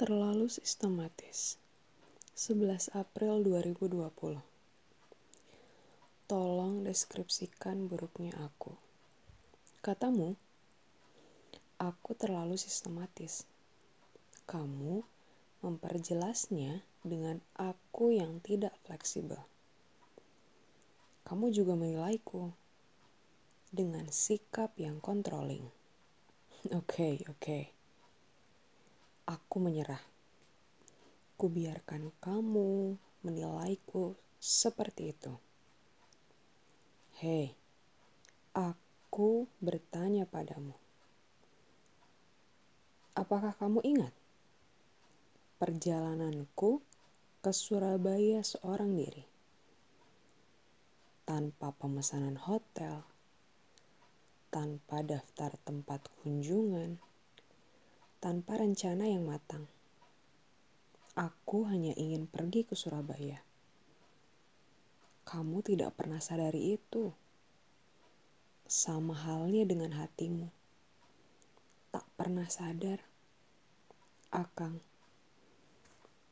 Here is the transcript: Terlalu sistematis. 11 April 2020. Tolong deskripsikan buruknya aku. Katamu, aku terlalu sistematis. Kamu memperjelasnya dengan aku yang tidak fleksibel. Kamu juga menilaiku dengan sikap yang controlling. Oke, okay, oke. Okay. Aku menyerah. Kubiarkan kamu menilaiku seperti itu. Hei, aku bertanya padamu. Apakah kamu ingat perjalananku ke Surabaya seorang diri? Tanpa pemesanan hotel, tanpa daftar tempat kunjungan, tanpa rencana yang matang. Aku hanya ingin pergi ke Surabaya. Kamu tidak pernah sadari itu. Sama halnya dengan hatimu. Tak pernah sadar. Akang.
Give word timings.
Terlalu 0.00 0.48
sistematis. 0.48 1.60
11 2.32 2.88
April 2.96 3.44
2020. 3.44 4.40
Tolong 6.24 6.74
deskripsikan 6.88 7.84
buruknya 7.84 8.32
aku. 8.40 8.72
Katamu, 9.84 10.40
aku 11.76 12.10
terlalu 12.16 12.56
sistematis. 12.56 13.44
Kamu 14.48 15.04
memperjelasnya 15.60 16.80
dengan 17.04 17.44
aku 17.60 18.16
yang 18.16 18.40
tidak 18.40 18.72
fleksibel. 18.88 19.44
Kamu 21.28 21.52
juga 21.52 21.76
menilaiku 21.76 22.48
dengan 23.68 24.08
sikap 24.08 24.72
yang 24.80 24.96
controlling. 25.04 25.68
Oke, 26.72 26.88
okay, 26.88 27.14
oke. 27.28 27.36
Okay. 27.36 27.79
Aku 29.30 29.62
menyerah. 29.62 30.02
Kubiarkan 31.38 32.10
kamu 32.18 32.98
menilaiku 33.22 34.18
seperti 34.42 35.14
itu. 35.14 35.30
Hei, 37.22 37.54
aku 38.50 39.46
bertanya 39.62 40.26
padamu. 40.26 40.74
Apakah 43.14 43.54
kamu 43.54 43.78
ingat 43.86 44.10
perjalananku 45.62 46.82
ke 47.38 47.54
Surabaya 47.54 48.42
seorang 48.42 48.98
diri? 48.98 49.22
Tanpa 51.22 51.70
pemesanan 51.78 52.34
hotel, 52.34 53.06
tanpa 54.50 55.06
daftar 55.06 55.54
tempat 55.62 56.10
kunjungan, 56.18 56.98
tanpa 58.20 58.60
rencana 58.60 59.08
yang 59.08 59.24
matang. 59.24 59.64
Aku 61.16 61.64
hanya 61.64 61.96
ingin 61.96 62.28
pergi 62.28 62.68
ke 62.68 62.76
Surabaya. 62.76 63.40
Kamu 65.24 65.64
tidak 65.64 65.96
pernah 65.96 66.20
sadari 66.20 66.76
itu. 66.76 67.16
Sama 68.68 69.16
halnya 69.16 69.64
dengan 69.64 69.96
hatimu. 69.96 70.52
Tak 71.88 72.04
pernah 72.20 72.44
sadar. 72.44 73.00
Akang. 74.28 74.84